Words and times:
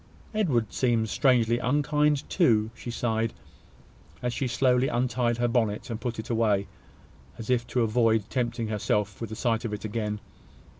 Edward 0.33 0.73
seems 0.73 1.11
strangely 1.11 1.59
unkind 1.59 2.27
too," 2.27 2.71
she 2.73 2.89
sighed, 2.89 3.33
as 4.23 4.33
she 4.33 4.47
slowly 4.47 4.87
untied 4.87 5.37
her 5.37 5.47
bonnet 5.47 5.91
and 5.91 6.01
put 6.01 6.17
it 6.17 6.31
away, 6.31 6.65
as 7.37 7.51
if 7.51 7.67
to 7.67 7.81
avoid 7.83 8.27
tempting 8.27 8.69
herself 8.69 9.21
with 9.21 9.29
the 9.29 9.35
sight 9.35 9.63
of 9.63 9.73
it 9.73 9.85
again. 9.85 10.19